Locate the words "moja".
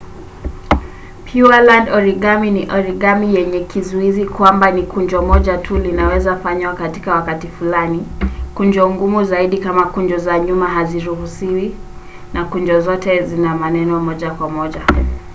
5.21-5.57, 13.99-14.31, 14.49-14.81